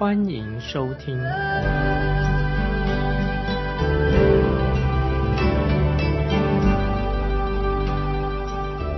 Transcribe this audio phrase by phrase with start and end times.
[0.00, 1.14] 欢迎收听。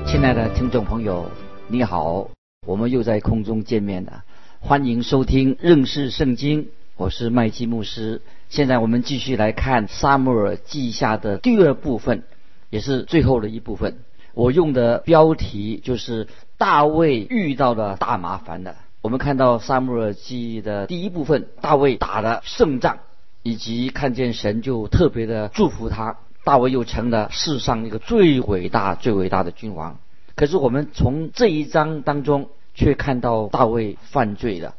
[0.06, 1.28] 亲爱的听众朋友，
[1.66, 2.28] 你好，
[2.64, 4.22] 我们又在空中见面了，
[4.60, 8.22] 欢迎收听认识圣经，我是麦基牧师。
[8.48, 12.22] 现在我们继续来看撒母耳记下的第二部分。
[12.70, 13.98] 也是最后的一部分。
[14.34, 16.28] 我用的标题就是
[16.58, 18.76] 大卫遇到了大麻烦的。
[19.02, 22.98] 我们看到撒母耳记的第一部分，大卫打了胜仗，
[23.42, 29.98] 以及看见神就特别的祝福他，大卫又成了世上一个最伟大、最伟大的君王。
[30.36, 34.76] 可是我们从这一章当中却看到大卫犯罪了，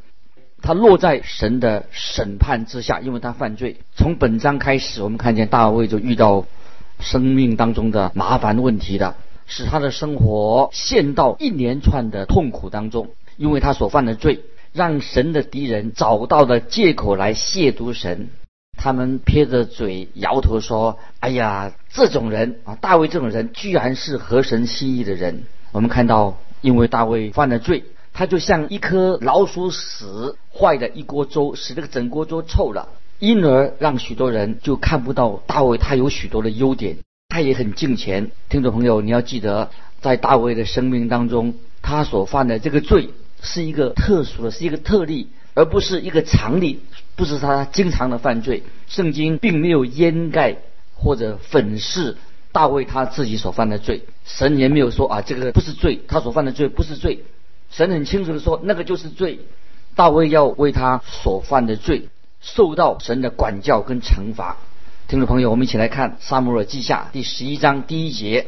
[0.62, 3.82] 他落在神的审判之下，因为他犯罪。
[3.94, 6.46] 从本章开始，我们看见大卫就遇到。
[7.00, 18.30] 生命当中的麻烦问题了，使他的生活陷到一连串的痛苦当中，因为他所犯的罪，让神的敌人找到了借口来亵渎神。
[18.78, 32.90] 他们撇着嘴摇头说：“哎呀，这种人啊，大卫这种人居然是合神心意的人。”我们看到，因为大卫犯了罪，他就像一颗老鼠屎坏了一锅粥，使这个整锅粥臭了。
[33.20, 36.97] 因而让许多人就看不到大卫，他有许多的优点，
[37.30, 38.31] 他也很敬虔。
[38.50, 39.70] 听众朋友，你要记得，
[40.02, 43.09] 在大卫的生命当中，他所犯的这个罪
[43.44, 46.80] 是一个特殊的，是一个特例，而不是一个常例，
[47.16, 48.64] 不是他经常的犯罪。
[48.88, 50.56] 圣经并没有掩盖
[50.96, 52.18] 或者粉饰
[52.52, 57.24] 大卫他自己所犯的罪，神也没有说啊这个不是罪，他所犯的罪不是罪。
[57.70, 59.40] 神很清楚的说，那个就是罪，
[59.96, 62.08] 大卫要为他所犯的罪。
[62.42, 64.58] 受到神的管教跟惩罚，
[65.08, 68.48] 听众朋友，我们一起来看《撒母耳记下》第十一章第一节。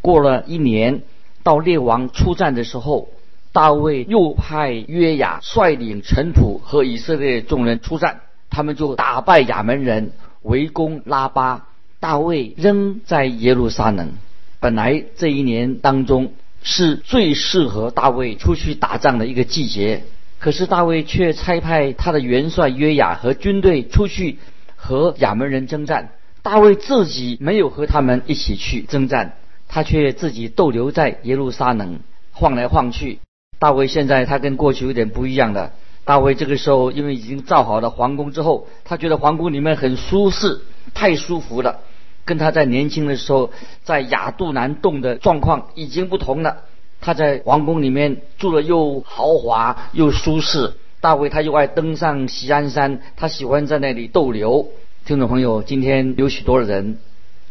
[0.00, 1.02] 过了一年，
[1.44, 3.08] 到列王出战的时候，
[3.52, 8.20] 大卫又派约雅率领臣仆和以色列众人出战，
[8.50, 10.12] 他们就打败亚门人，
[10.42, 11.68] 围攻拉巴。
[11.98, 14.12] 大卫仍在耶路撒冷。
[14.60, 20.04] 本来这一年当中是最适合大卫出去打仗的一个季节。
[20.38, 24.38] 可是大卫却差派他的元帅约雅和军队出去
[24.76, 26.10] 和亚门人征战。
[26.42, 29.32] 大卫自己没有和他们一起去征战，
[29.66, 32.00] 他却自己逗留在耶路撒冷
[32.32, 33.18] 晃来晃去。
[33.58, 35.72] 大卫现在他跟过去有点不一样了。
[36.04, 40.60] 大卫这个时候因为已经造好了皇宫之后，他觉得皇宫里面很舒适，
[40.94, 41.80] 太舒服了，
[42.24, 43.50] 跟他在年轻的时候
[43.82, 46.58] 在亚杜兰洞的状况已经不同了。
[47.00, 50.74] 他在皇宫里面住的又豪华又舒适。
[51.00, 54.68] 大卫他又爱登上锡安山，他喜欢在那里逗留。
[55.04, 56.98] 听众朋友，今天有许多人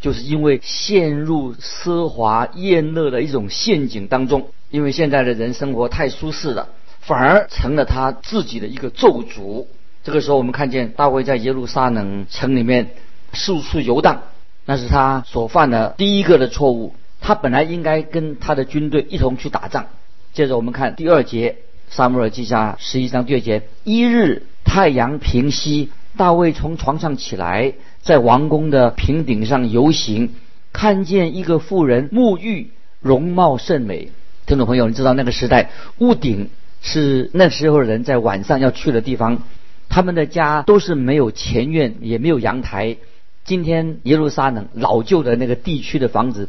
[0.06, 6.70] 就是因为陷入奢华宴乐的一种陷阱当中，因为现在的人生活太舒适了，
[7.02, 9.66] 反而成了他自己的一个咒诅。
[10.04, 12.92] 这个时候，我们看见大卫在耶路撒冷城里面
[13.34, 14.22] 四处游荡，
[14.66, 16.94] 那是他所犯的第一个的错误。
[17.20, 19.88] 他本来应该跟他的军队一同去打仗。
[20.34, 21.58] 接着我们看第二节，
[21.96, 27.74] 《撒母耳记下》十一章第二节：一日太阳平西，大卫从床上起来，
[28.06, 30.30] 在王宫的平顶上游行，
[30.72, 32.70] 看见一个妇人沐浴，
[33.02, 34.12] 容貌甚美。
[34.46, 36.52] 听众朋友，你知道那个时代屋顶
[36.82, 39.42] 是那时候人在晚上要去的地方，
[39.90, 42.98] 他们的家都是没有前院，也没有阳台。
[43.44, 46.48] 今天耶路撒冷老旧的那个地区的房子。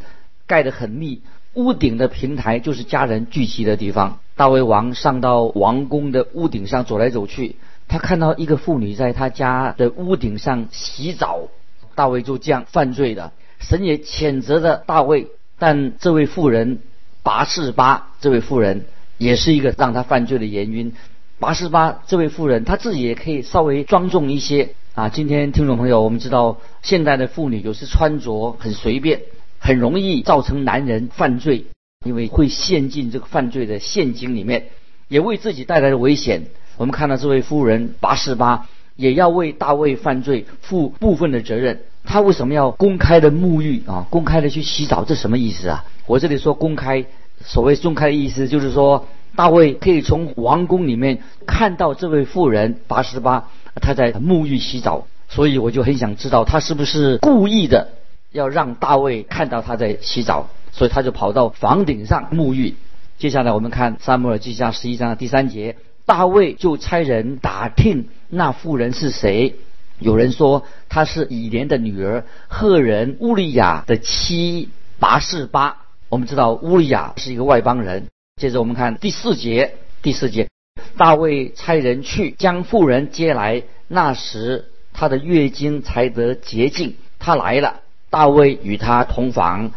[0.49, 1.23] 盖得很密，
[1.55, 4.21] 屋顶的平台就是家人聚集的地方。
[4.37, 7.57] 大卫王上到王宫的屋顶上走来走去，
[7.89, 11.49] 他看到一个妇女在他家的屋顶上洗澡，
[11.95, 13.33] 大卫就这样犯罪了。
[13.61, 15.29] 神也谴责了大卫，
[15.59, 16.81] 但这位妇人
[17.23, 18.87] 拔示巴，这位妇人
[19.19, 20.95] 也是一个让他犯罪的原因。
[21.39, 25.09] 拔示巴这位妇人，她自己也可以稍微庄重一些啊。
[25.09, 29.21] 今天听众朋友，我们知道现代的妇女有时穿着很随便。
[29.59, 31.65] 很容易造成男人犯罪，
[32.05, 34.67] 因为会陷进这个犯罪的陷阱里面，
[35.09, 36.43] 也为自己带来了危险。
[36.77, 41.81] 我们看到这位夫人八十八也要为大卫犯罪负部分的责任。
[42.05, 44.07] 他为什么要公开的沐浴啊？
[44.11, 45.85] 公开的去洗澡，这什么意思啊？
[46.07, 47.05] 我这里说公开，
[47.41, 53.49] 所谓公开的意思就是说，大卫可以从王宫里面看到这位妇人八十八，
[53.83, 57.89] 他在沐浴洗澡，所以我就很想知道他是不是故意的
[58.31, 62.77] 要让大卫看到他在洗澡，所以他就跑到房顶上沐浴。
[63.19, 65.75] 接下来我们看撒母耳记下十一章第三节，
[66.07, 69.57] 大卫就差人打听那妇人是谁。
[69.99, 74.69] 有人说她是以莲的女儿赫人乌利亚的妻
[74.99, 75.83] 拔示巴。
[76.09, 78.07] 我们知道乌利亚是一个外邦人。
[78.41, 80.49] 接着我们看第四节，第四节，
[80.97, 86.95] 大卫差人去将妇人接来，那时她的月经才得洁净。
[87.19, 87.81] 她来了，
[88.11, 89.73] 大卫与她同房，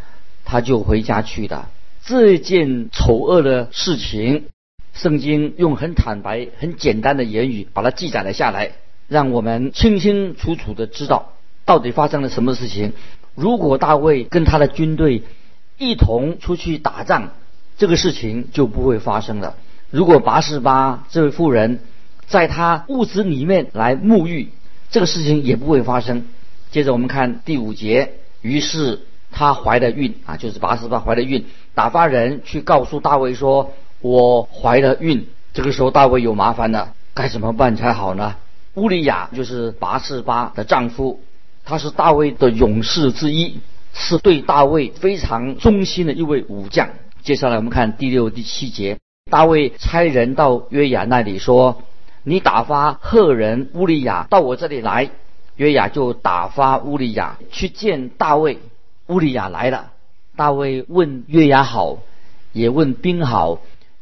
[0.46, 1.72] 她就回家去了。
[2.06, 4.46] 这件丑恶的事情，
[4.94, 8.72] 圣经用很坦白、很简单的言语把它记载了下来，
[9.08, 11.34] 让我们清清楚楚的知道
[11.66, 12.94] 到底发生了什么事情。
[13.36, 15.24] 如果大卫跟他的军队
[15.78, 17.32] 一同出去打仗，
[17.78, 19.56] 这个事情就不会发生了。
[19.90, 21.80] 如果拔示巴这位妇人
[22.28, 24.50] 在他屋子里面来沐浴，
[24.92, 26.26] 这个事情也不会发生。
[26.72, 29.02] 接着我们看第五节，于是
[29.32, 38.36] 她怀了孕啊，就是拔示巴怀了孕，打发人去告诉大卫说：“我怀了孕。”这个时候大卫有麻烦了，该怎么办才好呢？
[38.76, 41.22] 乌利亚就是拔示巴的丈夫，
[41.66, 43.60] 他是大卫的勇士之一，
[43.94, 46.90] 是对大卫非常忠心的一位武将。
[47.24, 49.00] 接下来我们看第六、第七节，
[49.30, 51.82] 大卫差人到约雅那里说
[52.24, 55.10] ：“你打发赫人乌利亚到我这里来。”
[55.58, 58.60] 约雅就打发乌利亚去见大卫。
[59.08, 59.92] 乌利亚来了，
[60.38, 61.98] 大卫问约雅好，
[62.54, 63.60] 也问兵好，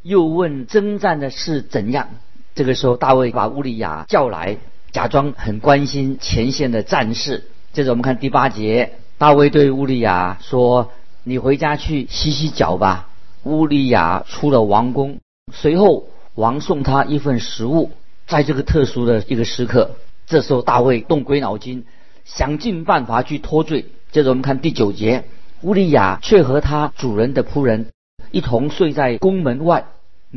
[0.07, 2.07] 又问征战的事怎样。
[2.55, 4.57] 这个时候，大卫把乌利亚叫来，
[4.91, 7.43] 假装很关心前线的战事。
[7.73, 10.91] 接着我们看第八节，大卫对乌利亚说。
[11.29, 13.09] 你回家去洗洗脚吧。
[13.43, 15.17] 乌利亚出了王宫，
[15.51, 17.91] 随后王送他一份食物。
[18.27, 19.91] 在这个特殊的一个时刻，
[20.25, 21.83] 这时候大卫动鬼脑筋，
[22.23, 23.87] 想尽办法去脱罪。
[24.13, 25.25] 接着我们看第九节，
[25.63, 27.87] 乌利亚却和他主人的仆人
[28.31, 29.83] 一同睡在宫门外，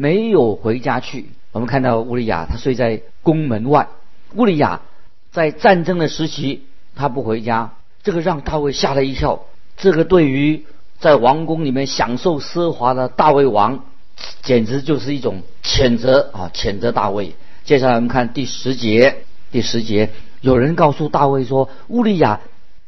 [0.01, 1.29] 没有回家去。
[1.53, 3.89] 我们看到乌利亚他睡在宫门外。
[4.35, 4.81] 乌利亚
[5.31, 6.65] 在战争的时期
[6.97, 9.45] 他不回家，这个让大卫吓了一跳。
[9.77, 10.65] 这个对于
[11.01, 13.85] 在王宫里面享受奢华的大卫王，
[14.43, 16.51] 简直就是一种谴责啊！
[16.55, 17.35] 谴责大卫。
[17.65, 20.09] 接下来我们看第十节，第十节，
[20.41, 22.41] 有人告诉大卫说，乌利亚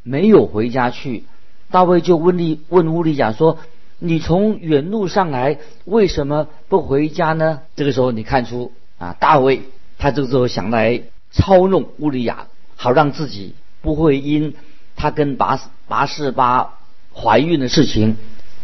[0.03, 1.25] 没有回家去。
[1.71, 3.59] 大卫就问利问乌利亚说
[4.03, 9.63] ：“你从远路上来，为什么不回家呢？”这个时候你看出啊，大卫
[9.99, 14.55] 他这个时候想来操弄乌利亚，好让自己不会因
[14.97, 16.79] 他跟拔拔示巴。
[17.15, 18.17] 怀孕的事情，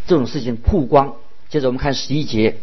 [0.07, 1.17] 这种事情曝光。
[1.51, 2.57] 接着我们看十一节，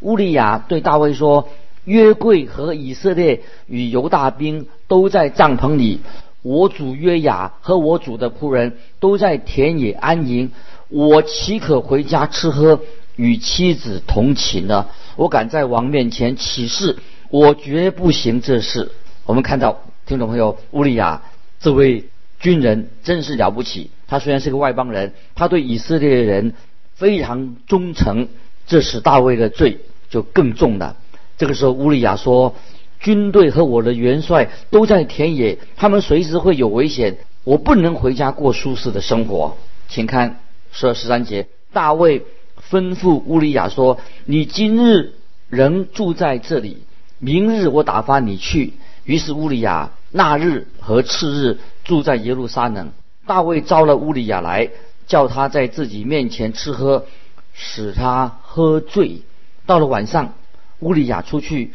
[0.00, 1.48] 乌利亚对大卫说
[1.84, 6.00] ：“约柜和以色列与犹大兵都在帐篷里，
[6.42, 10.52] 我主约雅和我主的仆人都在田野安营，
[10.88, 12.80] 我岂可回家吃喝，
[13.16, 14.86] 与妻子同寝呢？
[15.16, 16.96] 我敢在王面前起誓，
[17.30, 18.90] 我绝不行这事。”
[19.26, 21.22] 我们看到听众朋友，乌利亚
[21.60, 22.06] 这位
[22.40, 23.90] 军人真是了不起。
[24.08, 26.54] 他虽然是个外邦人，他对以色列人
[26.94, 28.28] 非常忠诚，
[28.66, 29.78] 这使大卫的罪
[30.08, 30.96] 就更重了。
[31.36, 32.56] 这个时候，乌利亚说
[33.00, 39.56] ：“军队和我的元帅都在田野，他们随时会有危险，我不能回家过舒适的生活。”
[39.88, 40.38] 请看
[40.70, 42.24] 十二十三节，大卫
[42.70, 45.14] 吩咐乌利亚说：“你今日
[45.48, 46.84] 仍住在这里，
[47.18, 52.92] 明日我打发你去。”于是乌利亚那日和次日住在耶路撒冷。
[53.26, 54.70] 大卫召了乌利亚来，
[55.06, 57.06] 叫他在自己面前吃喝，
[57.52, 59.22] 使他喝醉。
[59.66, 60.34] 到了晚上，
[60.80, 61.72] 乌利亚出去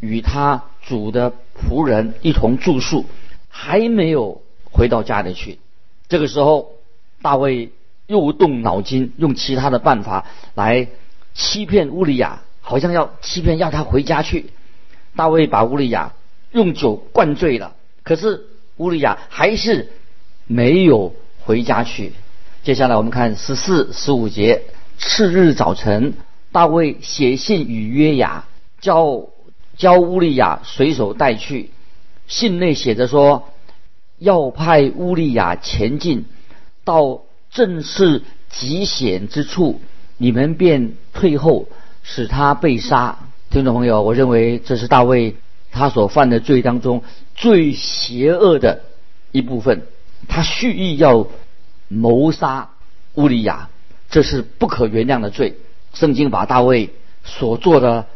[0.00, 3.06] 与他主的仆人一同住宿，
[3.48, 5.58] 还没有回到家里去。
[6.08, 6.72] 这个时候，
[7.22, 7.70] 大卫
[8.06, 10.88] 又动脑筋，用其他的办法来
[11.34, 14.50] 欺骗乌利亚，好像要欺骗要他回家去。
[15.14, 16.14] 大卫把乌利亚
[16.50, 19.92] 用酒灌醉了，可是乌利亚还是。
[20.52, 21.14] 没有
[21.44, 22.12] 回家去。
[22.64, 24.62] 接下来我们看十四、十五节。
[24.98, 26.14] 次日早晨，
[26.50, 28.48] 大卫写信与约雅，
[28.80, 29.28] 叫
[29.80, 31.70] 叫乌利亚随手带去。
[32.26, 33.48] 信内写着说，
[34.18, 36.26] 要派乌利亚前进，
[36.84, 39.80] 到正是极险之处，
[40.18, 41.66] 你们便退后，
[42.02, 43.18] 使他被杀。
[43.48, 45.36] 听众朋友，我认为这是大卫
[45.72, 47.02] 他所犯的罪当中
[47.34, 48.82] 最邪恶的
[49.32, 49.86] 一部分。
[50.28, 51.26] 他蓄意要
[51.88, 52.68] 谋杀
[53.14, 53.70] 乌利亚，
[54.10, 55.56] 这是不可原谅的罪。
[55.94, 56.90] 圣经把大卫
[57.24, 58.06] 所做的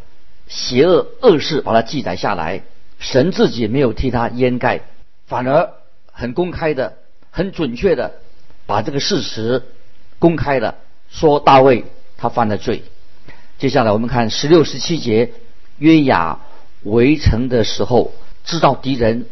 [0.47, 2.63] 邪恶恶事把它记载下来。
[2.99, 4.81] 神自己没有替他掩盖，
[5.27, 5.73] 反而
[6.11, 6.95] 很公开的、
[7.31, 8.15] 很准确的
[8.67, 9.63] 把这个事实
[10.19, 10.77] 公开了，
[11.11, 11.85] 说大卫
[12.17, 12.83] 他犯了罪。
[13.59, 15.33] 接下来我们看十六、十七节，
[15.79, 16.41] 约雅
[16.83, 18.13] 围城的时候，
[18.45, 19.27] 知道敌人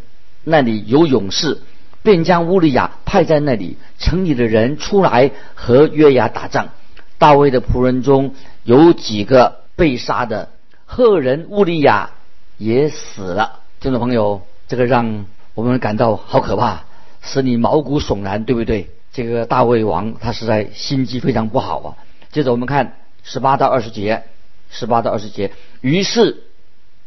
[0.45, 1.59] 那里有勇士，
[2.03, 6.69] 便将乌利亚派在那里，城里的人出来和约雅打仗。
[7.17, 10.51] 大卫的仆人中有几个被杀的，
[10.95, 12.11] 赫人乌利亚
[12.59, 13.61] 也死了。
[13.81, 16.83] 听众朋友，这个让我们感到好可怕，
[17.23, 18.91] 使你毛骨悚然，对不对？
[19.11, 21.97] 这个大卫王他实在心机非常不好啊。
[22.31, 22.99] 接着我们看。
[23.23, 24.25] 十八到二十节，
[24.69, 25.53] 十八到二十节。
[25.81, 26.43] 于是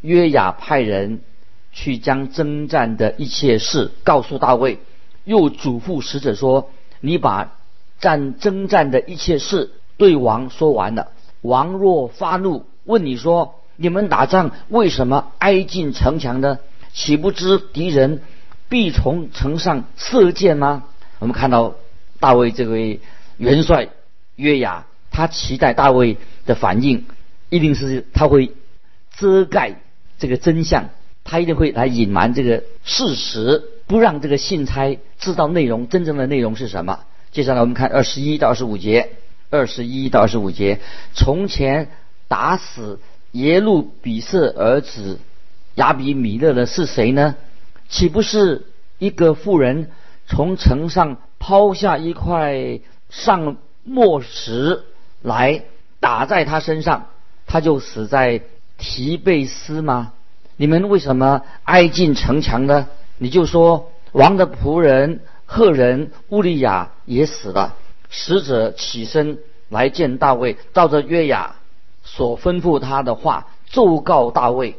[0.00, 1.20] 约雅派人
[1.72, 4.80] 去将征战的一切事告诉大卫，
[5.22, 7.52] 又嘱咐使者说：“你把
[8.00, 11.12] 战征战的一切事对王说完了。
[11.42, 16.58] 王若发怒，问你说：你们打仗为什么挨近城墙呢？
[16.92, 18.22] 岂不知敌人
[18.68, 20.84] 必从城上射箭吗？”
[21.18, 21.74] 我们看到
[22.20, 23.00] 大卫这位
[23.38, 23.88] 元帅
[24.34, 24.86] 约雅。
[25.08, 27.06] 他期待大卫的反应，
[27.48, 28.52] 一定是他会
[29.16, 29.80] 遮盖
[30.18, 30.90] 这个真相，
[31.24, 37.00] 他一定会来隐瞒这个事实，不让这个信差知道内容真正的内容是什么。
[37.32, 39.12] 接下来我们看二十一到二十五节，
[39.48, 40.80] 二十一到二十五节，
[41.14, 41.88] 从前
[42.28, 43.00] 打死
[43.36, 45.18] 耶路比色儿子
[45.74, 47.36] 亚比米勒的是谁呢？
[47.86, 48.64] 岂不是
[48.98, 49.90] 一个妇人
[50.26, 54.84] 从城上抛下一块上墨石？
[55.20, 55.64] 来
[56.00, 57.08] 打在他身上，
[57.46, 58.40] 他就死在
[58.78, 60.14] 提贝斯吗？
[60.56, 62.88] 你们为什么挨近城墙呢？
[63.18, 67.74] 你就说王的仆人赫人乌利亚也死了。
[68.08, 71.56] 使者起身来见大卫，照着约雅
[72.06, 74.76] 所吩咐他的话奏告大卫。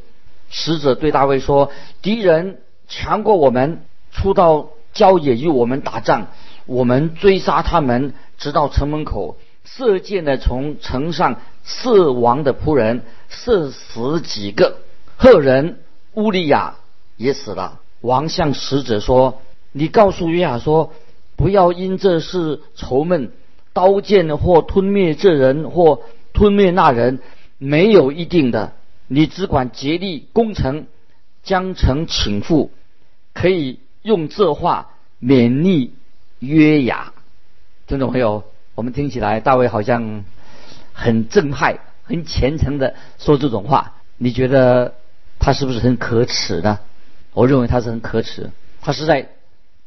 [0.50, 6.28] 使者对大卫说：“敌人强过我们，出到郊野与我们打仗，
[6.66, 14.78] 我们追杀他们，直到城门口。”射箭的从城上射亡的仆人射死几个，
[15.18, 15.80] 赫人
[16.14, 16.76] 乌利亚
[17.18, 17.82] 也死了。
[18.00, 19.42] 王向使者说
[19.74, 20.94] ：“你告诉约雅说，
[21.36, 23.34] 不要因这事愁闷，
[23.74, 26.00] 刀剑或吞灭这人或
[26.38, 27.17] 吞灭那人，
[27.58, 28.74] 没有一定的。
[29.08, 30.86] 你只管竭力攻城，
[31.41, 32.70] 将城请赴，
[33.34, 35.96] 可以用这话勉励
[36.38, 37.12] 约雅。”
[37.88, 38.44] 听众朋友。
[38.75, 40.24] 我们听起来，大卫好像
[40.94, 43.96] 很正派、很虔诚的说这种话。
[44.17, 44.94] 你觉得
[45.39, 46.77] 他是不是很可耻呢？
[47.34, 48.51] 我认为他是很可耻。
[48.82, 49.29] 他实在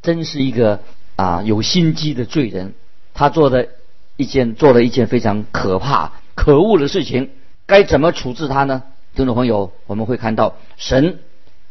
[0.03, 0.81] 真是一个
[1.15, 2.75] 啊有心机的罪人。
[3.15, 3.69] 他做的
[4.17, 7.31] 一件做了一件非常可怕、可恶的事情。
[7.67, 8.83] 该怎么处置他呢？
[9.15, 11.21] 听众朋友，我们会看到神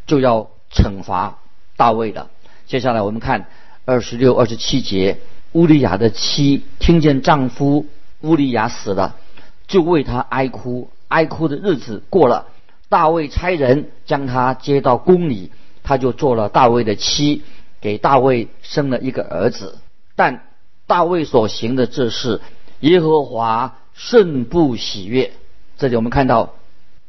[0.07, 1.39] 就要惩罚
[1.75, 2.29] 大卫的。
[2.67, 3.47] 接下来我们看
[3.85, 5.19] 二十六、二十七节。
[5.53, 7.87] 乌利亚的妻听见丈夫
[8.21, 9.15] 乌利亚死了，
[9.67, 10.91] 就为他哀哭。
[11.07, 12.45] 哀哭的日子过了，
[12.87, 15.51] 大卫差人将他接到宫里，
[15.81, 17.41] 他就做了大卫的妻，
[17.81, 19.79] 给大卫生了一个儿子。
[20.15, 20.43] 但
[20.85, 22.41] 大卫所行的这事，
[22.81, 25.33] 耶和华甚不喜悦。
[25.77, 26.53] 这里我们看到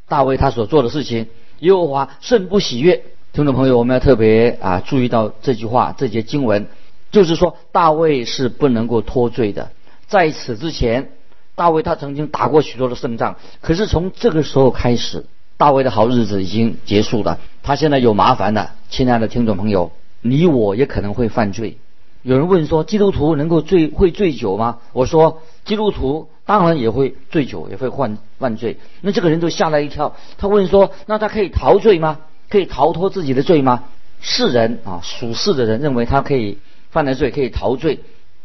[0.08, 1.28] 大卫他所做的事情，
[1.60, 3.04] 耶和华甚不喜悦。
[3.32, 6.66] 听众朋友，我们要特别啊注意到这句话，这节经文。
[7.12, 9.70] 就是说，大卫是不能够脱罪的。
[10.08, 11.12] 在此之前，
[11.54, 15.24] 大卫他曾经打过许多的胜仗，可是从这个时候开始，
[15.56, 17.38] 大卫的好日子已经结束了。
[17.62, 18.74] 他现在有麻烦了。
[18.88, 19.92] 亲爱的听众朋友，
[20.22, 21.78] 你我也可能会犯罪。
[22.22, 24.78] 有人问说，基督徒能够醉会醉酒吗？
[24.92, 28.78] 我说，基督徒当然也会醉酒，也会犯犯罪。
[29.00, 32.20] 那这个人就吓了一跳，他问说，那他可以逃罪吗？
[32.48, 33.84] 可以逃脱自己的罪吗？
[34.20, 36.58] 世人啊，属世的人认为他可以。
[36.90, 38.00] 犯了罪可以逃罪，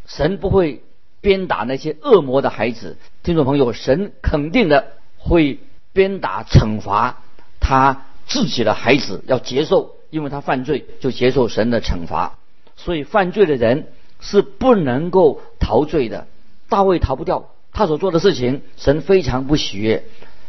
[0.06, 0.84] 神不会
[1.20, 2.96] 鞭打那些恶魔的孩子。
[3.24, 4.86] 听众朋友，神肯定的
[5.18, 5.58] 会
[5.94, 7.24] 鞭打惩罚
[7.60, 12.38] 他自己的孩子，要接受，因为他犯罪就接受神的惩罚。
[12.76, 13.88] 所以犯罪的人
[14.20, 16.28] 是不能够逃罪的。
[16.70, 20.04] 大卫逃不掉他所做的事情，神非常不喜悦。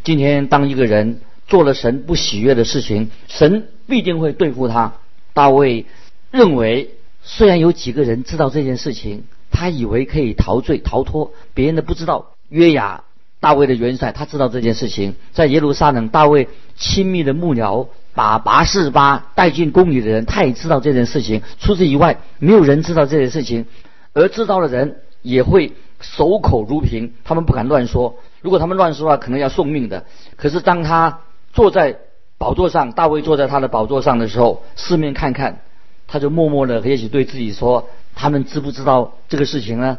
[0.05, 4.95] 今天当一个人做了神不喜悦的事情，神必定会对付他。
[5.33, 5.87] 大卫
[6.31, 6.91] 认为。
[7.29, 12.31] 虽然有几个人知道这件事情，他以为可以逃罪逃脱，别人都不知道。
[12.51, 13.03] 约雅
[13.47, 15.15] 大卫的元帅，他知道这件事情。
[15.31, 21.43] 在耶路撒冷，大卫亲密的幕僚把拔示巴带进宫里的人，他也知道这件事情。
[21.61, 23.67] 除此以外，没有人知道这件事情，
[24.15, 28.17] 而知道的人也会守口如瓶，他们不敢乱说。
[28.43, 30.07] 如果他们乱说话，可能要送命的。
[30.35, 31.21] 可是当他
[31.53, 31.99] 坐在
[32.39, 35.61] 宝座上，大卫坐在他的宝座上的时候，四面看看，
[36.09, 39.99] 他就默默的，也许对自己说：他们知不知道这个事情呢？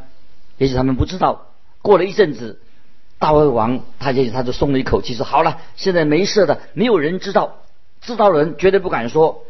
[0.58, 1.44] 也许他们不知道。
[1.82, 2.60] 过了一阵子，
[3.20, 7.58] 大卫王他就他就松了一口气，说：好了，现在没事的，没有人知道，
[8.02, 9.44] 知道的人绝对不敢说。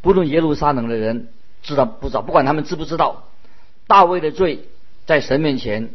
[0.00, 1.28] 不论耶路撒冷的人
[1.62, 3.24] 知道不知道，不管他们知不知道，
[3.86, 4.64] 大卫的罪
[5.06, 5.90] 在神面前，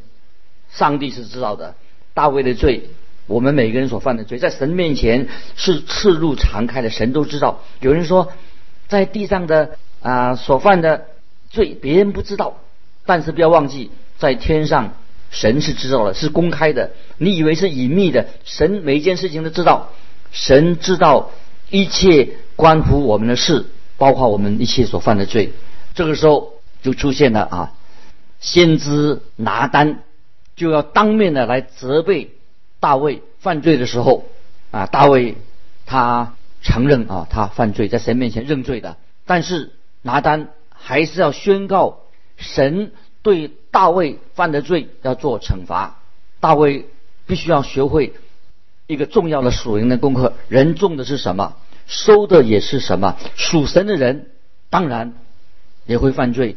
[0.69, 1.75] 上帝是知道的。
[2.13, 2.89] 大卫的罪。
[3.25, 7.59] 我们每个人所犯的罪，在神面前是赤露敞开的，神都知道。
[7.81, 8.31] 有人说，
[8.87, 9.71] 在地上的
[10.01, 11.07] 啊所犯的
[11.49, 12.61] 罪，别人不知道，
[13.05, 14.93] 但是不要忘记，在天上
[15.29, 16.91] 神是知道的，是公开的。
[17.17, 19.91] 你以为是隐秘的，神每一件事情都知道，
[20.31, 21.31] 神知道
[21.69, 23.65] 一切关乎我们的事，
[23.97, 25.53] 包括我们一切所犯的罪。
[25.95, 27.73] 这个时候就出现了啊，
[28.39, 30.03] 先知拿单
[30.55, 32.31] 就要当面的来责备。
[32.79, 34.25] 大卫犯罪的时候，
[34.69, 35.35] 啊，大卫
[35.87, 38.97] 他承认啊，他犯罪，在神面前认罪的。
[39.25, 39.71] 但是
[40.03, 42.01] 拿单还是要宣告
[42.37, 42.91] 神
[43.23, 45.99] 对大卫犯的罪要做惩罚。
[46.39, 46.87] 大卫
[47.27, 48.15] 必须要学会
[48.87, 51.53] 一个重要的属灵的功课：人种的是什么，
[51.85, 53.17] 收的也是什么。
[53.35, 54.31] 属神的人
[54.71, 55.13] 当然
[55.85, 56.55] 也会犯罪，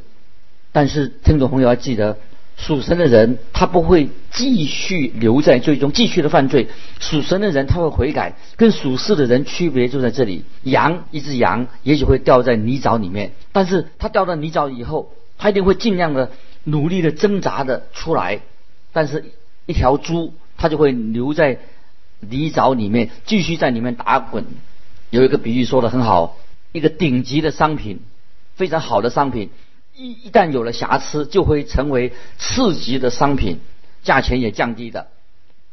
[0.73, 2.17] 但是听众朋友要记得。
[2.57, 6.69] 属神的人，他不会继续留在最终继续的犯罪。
[7.01, 8.35] 属神的人，他会悔改。
[8.57, 10.47] 跟属世的人区别就在这里。
[10.63, 16.31] 羊，一只羊，也许会掉在泥沼里面，但是他掉到泥沼以后，他一定会尽量的
[16.65, 18.41] 努力的挣扎的出来。
[18.93, 19.33] 但是，
[19.67, 21.59] 一条猪，它就会留在
[22.21, 24.45] 泥沼里面，继续在里面打滚。
[25.11, 26.37] 有一个比喻说的很好，
[26.73, 28.01] 一个顶级的商品，
[28.57, 29.51] 非常好的商品。
[29.97, 33.61] 一一旦有了瑕疵，就会成为次级的商品，
[34.03, 35.09] 价钱也降低的。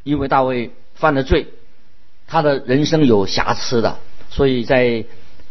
[0.03, 1.48] 因为大卫犯了罪，
[2.27, 5.06] 他的人生有瑕疵的，所以在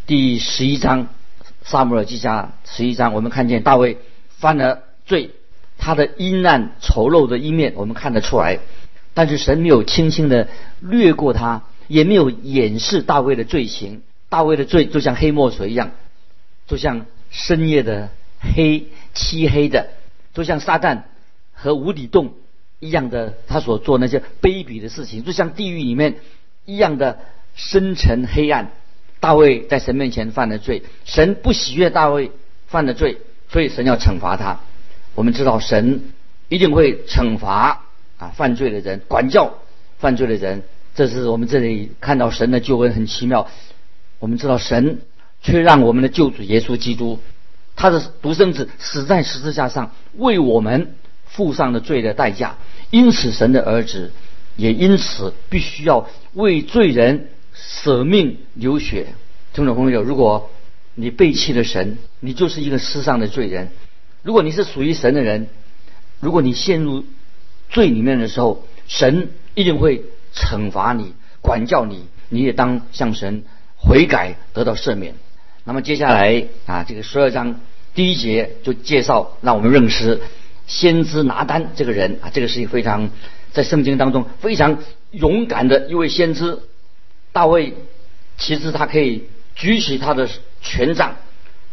[0.07, 1.05] 第十一章
[1.62, 3.99] 《萨姆尔记下》十一章，我们看见大卫
[4.31, 5.31] 犯了罪，
[5.79, 8.59] 他的阴暗丑陋的一面我们看得出来。
[9.14, 10.49] 但是神没有轻轻的
[10.81, 14.03] 掠过他，也没有掩饰大卫的罪行。
[14.29, 15.92] 大卫的罪就像黑墨水一样，
[16.66, 18.11] 就像深夜的。
[18.38, 19.88] 黑漆黑的，
[20.35, 21.05] 就像撒旦
[21.55, 22.35] 和无底洞
[22.81, 26.16] 一样的，他所做那些卑鄙的事情，就像地狱里面
[26.66, 27.19] 一样的
[27.55, 28.71] 深沉黑暗。
[29.21, 32.31] 大卫在神面前犯了罪，神不喜悦大卫
[32.69, 34.61] 犯了罪，所以神要惩罚他。
[35.16, 36.02] 我们知道神
[36.50, 37.87] 一定会惩罚
[38.18, 39.55] 啊犯罪的人，管教
[39.98, 40.62] 犯罪的人。
[40.94, 43.48] 这是我们这里看到神的救恩很奇妙。
[44.18, 45.00] 我们知道神
[45.42, 47.18] 却让我们的救主耶稣基督。
[47.74, 52.59] 他的独生子死在十字架上，为我们付上了罪的代价。
[52.90, 54.12] 因此，神的儿子
[54.57, 59.07] 也因此必须要为罪人舍命流血。
[59.55, 60.50] 听众朋友，如果
[60.94, 63.70] 你背弃了神，你就是一个世上的罪人。
[64.26, 65.46] 如果你是属于神的人，
[66.18, 67.04] 如果你陷入
[67.70, 70.02] 罪里面的时候，神一定会
[70.34, 72.06] 惩罚你、管教你。
[72.28, 73.44] 你也当向神
[73.76, 75.14] 悔改，得到赦免。
[75.62, 77.60] 那么接下来啊，这个十二章
[77.94, 80.20] 第一节就介绍，让我们认识
[80.66, 83.10] 先知拿单这个人啊，这个是一个非常
[83.52, 84.78] 在圣经当中非常
[85.12, 86.58] 勇敢的一位先知。
[87.30, 87.74] 大卫
[88.38, 90.28] 其实他可以举起他的
[90.62, 91.14] 权杖，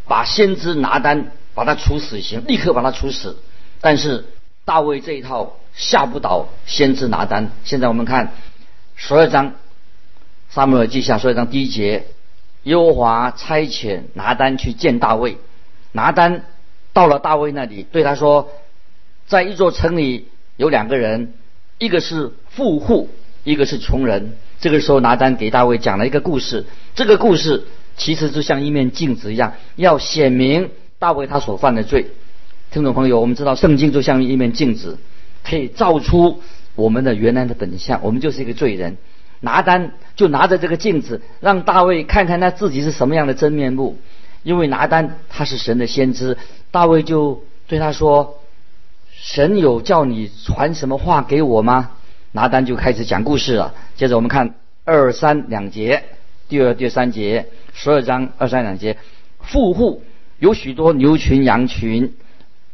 [0.06, 3.38] 把先知拿单把他处死刑，立刻把他处死。
[3.82, 4.26] 但是
[4.66, 7.52] 大卫这一套吓不倒先知拿单。
[7.64, 8.34] 现在我们看
[8.96, 9.54] 十二章
[10.50, 12.06] 撒母耳记下十二章第一节。
[12.64, 15.38] 耶和华差遣拿单去见大卫，
[15.92, 16.46] 拿单
[16.94, 18.52] 到了大卫那里，对他说
[19.28, 21.34] ：“在一座城里有两个人，
[21.78, 23.10] 一个是富户，
[23.44, 26.66] 一个是穷人。”这个时候，拿单给大卫讲了一个故事。
[26.96, 27.66] 这个故事
[27.98, 30.72] 其实就像一面镜子一样，要显明
[31.04, 32.12] 大卫他所犯的罪。
[32.72, 34.98] 听众朋友，我们知道圣经就像一面镜子，
[35.44, 36.42] 可以照出
[36.76, 38.96] 我们的原来的本相，我们就是一个罪人。
[39.42, 43.98] 拿单就拿着这个镜子，让大卫看看他自己是什么样的真面目。
[44.44, 46.38] 因为拿单他是神的先知，
[46.72, 48.40] 大卫就对他说
[49.12, 51.92] ：“神有叫你传什么话给我吗？”
[52.32, 53.74] 拿单就开始讲故事了。
[53.98, 56.06] 接着我们看二三两节，
[56.48, 58.96] 第二、第三节，十二章二三两节。
[59.42, 60.02] 富户
[60.44, 62.16] 有许多牛群、羊群，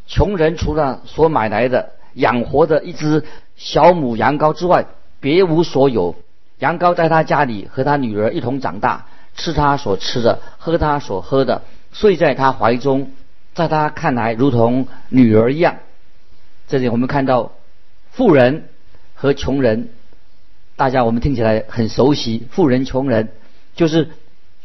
[0.08, 3.24] 穷人除了所买来的养活的一只
[3.58, 4.88] 小母羊羔之外，
[5.20, 6.16] 别无所有。
[6.58, 9.06] 羊羔在他家里和他女儿一同长大，
[9.36, 11.62] 吃他所吃的，喝他所喝的，
[11.94, 13.12] 睡在他怀中，
[13.54, 15.76] 在他看来如同女儿一样。
[16.68, 17.52] 这里我们看到
[18.10, 18.68] 富人
[19.14, 19.90] 和穷人，
[20.76, 22.48] 大家我们听起来很熟悉。
[22.50, 23.30] 富人、穷人，
[23.76, 24.10] 就是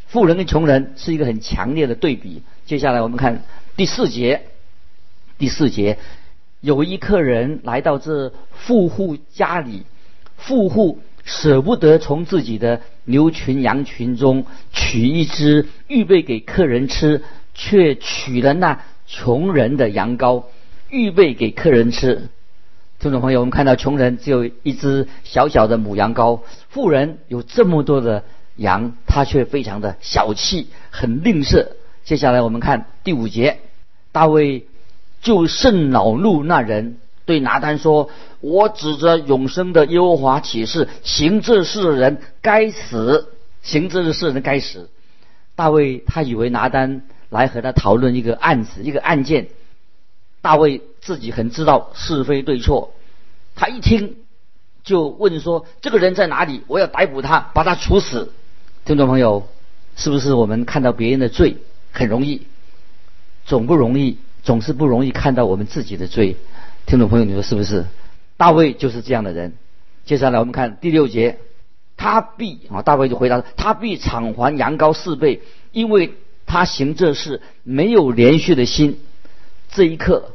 [0.07, 2.43] 富人跟穷人是一个很强烈的对比。
[2.67, 3.43] 接下来我们看
[3.77, 4.43] 第四节，
[5.37, 5.99] 第四节
[6.63, 9.83] 有一客人来到这富户家里，
[10.39, 17.23] 富户舍不得从自己的牛群羊群中取一只预备给客人吃，
[17.55, 20.45] 却取了那穷人的羊羔
[20.89, 22.31] 预备给客人吃。
[22.99, 28.25] 听众朋友，我们看到穷人只有一只小小的母羊羔，富人有这么多的
[28.57, 31.67] 羊，他却非常的小气，很吝啬。
[32.05, 33.61] 接下来我们看第五节，
[34.13, 34.67] 大卫
[35.23, 44.91] 就甚恼怒那人，对拿单说：“我指着永生的耶和华起誓，行这事的人该死，行这事的人该死。”
[45.57, 49.49] 大卫他以为拿单来和他讨论一个案子，一个案件。
[50.43, 52.93] 大卫自己很知道是非对错，
[53.55, 54.17] 他一听
[54.83, 56.61] 就问说：“这个人在哪里？
[56.67, 58.31] 我要逮捕他，把他处死。”
[58.85, 59.49] 听众朋友，
[59.97, 61.57] 是不是我们看到别人的罪
[61.95, 62.43] 很容易，
[63.47, 66.37] 总不容易，总是不容易看到我们自己的罪？
[66.87, 67.87] 听众朋友，你说是不是？
[68.37, 69.55] 大卫就是这样的人。
[70.05, 71.39] 接下来我们看第六节，
[71.97, 76.15] 他必啊，大卫就回答他必偿还羊羔四倍，因为
[76.47, 78.99] 他行这事没有连续的心。”
[79.71, 80.33] 这一刻，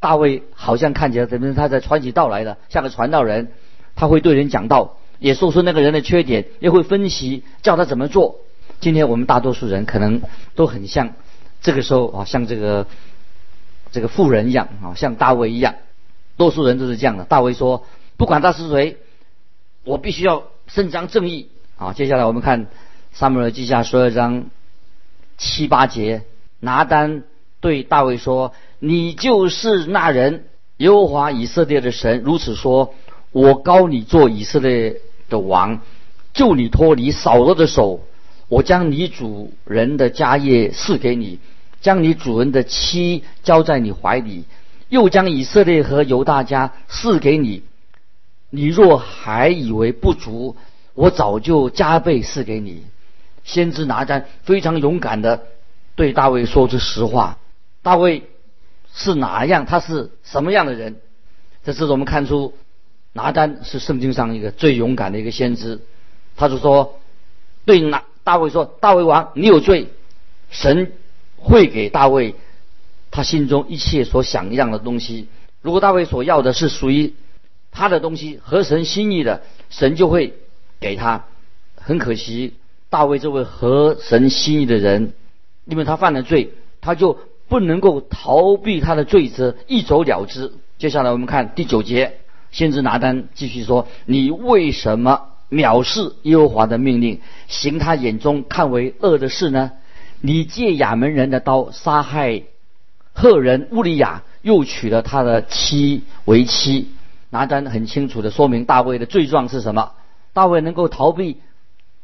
[0.00, 3.52] 大卫好像看起来怎么他在传起道来的，像个传道人，
[3.94, 8.40] 他会对人讲道，也说出那个人的缺点，也会分析教他怎么做。
[8.82, 10.22] 今天我们大多数人可能
[10.56, 11.14] 都很像
[11.60, 12.88] 这个时候啊，像这个
[13.92, 15.76] 这个富人一样啊，像大卫一样，
[16.36, 17.22] 多数人都是这样的。
[17.22, 17.86] 大卫说
[18.18, 18.96] ：“不管他是谁，
[19.84, 22.66] 我必须要伸张正义。”啊，接下来我们看
[23.12, 24.46] 撒母耳记下十二章
[25.38, 26.24] 七八节，
[26.58, 27.22] 拿单。
[27.60, 30.46] 对大卫说：“你就是那人，
[30.78, 32.92] 耶和华以色列的神如此说：
[33.30, 35.80] 我高你做以色列的王，
[36.34, 38.00] 救你脱离扫罗的手。
[38.52, 41.38] 我将你主人的家业赐给你，
[41.80, 44.44] 将你主人的妻交在你怀里，
[44.90, 47.62] 又将以色列和犹大家赐给你。
[48.50, 50.54] 你若还以为不足，
[50.92, 52.84] 我早就加倍赐给你。”
[53.42, 55.44] 先知拿单非常勇敢的
[55.94, 57.38] 对大卫说出实话。
[57.80, 58.24] 大卫
[58.92, 59.64] 是哪样？
[59.64, 60.96] 他是什么样的人？
[61.64, 62.52] 这是我们看出
[63.14, 65.80] 拿单是圣经上一个最勇敢的一个先知。
[66.36, 67.00] 他就说
[67.64, 69.88] ：“对拿大卫说，大卫王，你有罪，
[70.50, 70.92] 神
[71.36, 72.34] 会给大卫
[73.10, 75.28] 他心中一切所想要的东西。
[75.60, 77.14] 如果大卫所要的是属于
[77.70, 80.34] 他的东西，合神心意的，神就会
[80.80, 81.24] 给他。
[81.76, 82.54] 很可惜，
[82.90, 85.12] 大卫这位合神心意的人，
[85.64, 90.54] 因为他犯了罪，他就。”不能够逃避他的罪责，一走了之。
[90.78, 99.72] 接下来我们看第九节，先知拿单继续说：“你为什么藐视耶和华的命令，行他眼中看为恶的事呢？
[100.22, 102.42] 你借亚门人的刀杀害
[103.12, 106.88] 赫人乌利亚，又娶了他的妻为妻。”
[107.28, 109.92] 拿单很清楚的说明大卫的罪状是什么。
[110.32, 111.38] 大卫能够逃避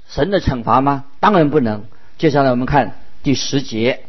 [0.09, 1.05] 神的惩罚吗？
[1.21, 1.85] 当然不能。
[2.19, 4.01] 接下来我们看第十节。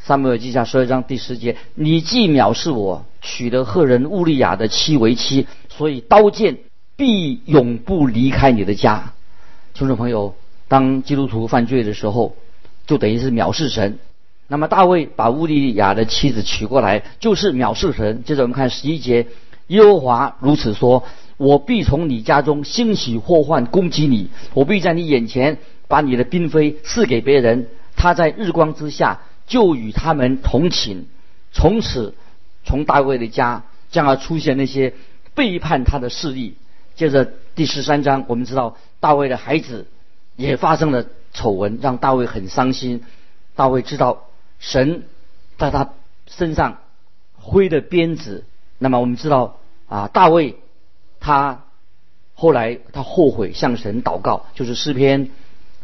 [0.00, 6.58] 撒母耳记下十二章第十节：你既藐视我，娶了赫人乌利亚的妻为妻，所以刀剑
[6.98, 9.12] 必永不离开你的家。
[9.72, 10.34] 听众朋友，
[10.66, 12.34] 当基督徒犯罪的时候，
[12.88, 14.00] 就等于是藐视神。
[14.48, 18.24] 那么大卫把乌利亚的妻子娶过来，就是藐视神。
[18.24, 19.28] 接着我们看十一节：
[19.68, 21.04] 耶和华如此说：
[21.36, 29.20] 我必从你家中兴起祸患攻击你，我必在你眼前把你的嫔妃赐给别人，他在日光之下。
[29.46, 31.06] 就与他们同寝，
[31.52, 32.14] 从此
[32.64, 34.92] 从大卫的家将要出现那些
[35.34, 36.56] 背叛他的势力。
[36.98, 39.86] 接着第十三章，我们知道大卫的孩子
[40.34, 43.04] 也发生了丑闻，让大卫很伤心。
[43.54, 44.24] 大卫知道
[44.58, 45.04] 神
[45.58, 45.90] 在他
[46.26, 46.78] 身上
[47.36, 48.44] 挥的鞭子。
[48.78, 50.56] 那么我们知道啊，大卫
[51.20, 51.62] 他
[52.34, 55.30] 后来他后悔向神祷告，就是诗篇。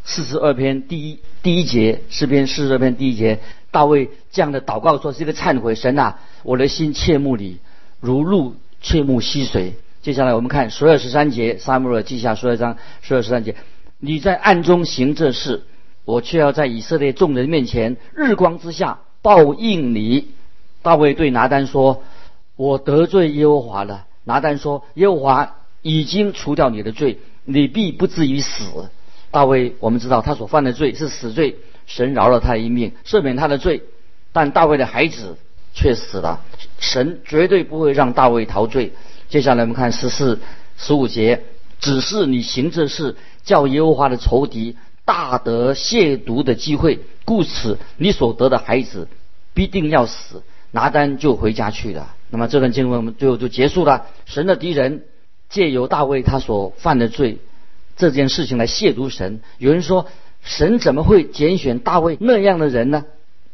[0.02, 3.38] 四十二篇第一第一节诗篇四十二篇第一节，
[3.70, 7.60] 大卫这样的祷告说是一个忏悔，神啊，我的心切慕你，
[8.00, 9.74] 如鹿切慕溪水。
[10.04, 13.56] 接下来我们看十二十三节，撒母耳记下十二章十二十三节，
[13.98, 15.62] 你在暗中行这事，
[16.04, 20.28] 我却要在以色列众人面前日光之下报应你。
[20.82, 22.02] 大卫对拿单说
[22.54, 28.90] ：“我得罪耶和华了。”拿单说：“耶和华已经除掉你的罪，你必不至于死。”
[29.32, 33.82] 大卫，我们知道他所犯的罪是死罪，神饶了他一命，赦免他的罪，
[34.32, 35.38] 但大卫的孩子
[35.72, 36.42] 却死了。
[36.78, 38.92] 神绝对不会让大卫逃罪。
[39.28, 40.40] 接下来我们看十四、
[40.76, 41.42] 十五节，
[41.80, 49.08] 只是你行这事，叫耶和华的仇敌大得亵渎的机会，故此你所得的孩子
[49.52, 50.42] 必定要死。
[50.70, 52.16] 拿单就回家去了。
[52.30, 54.06] 那么这段经文我们最后就结束了。
[54.26, 55.04] 神的敌人
[55.48, 57.38] 借由大卫他所犯的罪
[57.96, 59.40] 这件事情来亵渎神。
[59.58, 60.06] 有人说，
[60.42, 63.04] 神怎么会拣选大卫那样的人呢？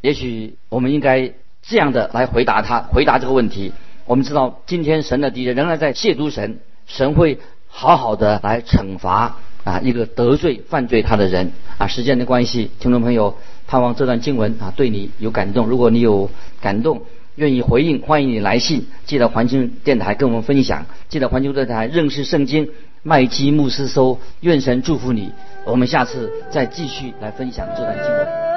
[0.00, 3.74] 也许我们应该这样的来回答他，回答这个问题。
[4.10, 11.86] 我们知道，今天神的敌人仍然在亵渎神，神会好好的来惩罚啊一个得罪犯罪他的人啊。
[11.86, 13.36] 时间的关系，听众朋友，
[13.68, 15.68] 盼望这段经文啊对你有感动。
[15.68, 16.28] 如果你有
[16.60, 17.02] 感动，
[17.36, 22.68] 愿意回应，欢迎你来信，记得环球电台跟我们分享，记得环球电台认识圣经，
[23.04, 25.30] 麦基牧师收，愿神祝福你。
[25.64, 28.49] 我们下次再继续来分享这段经文。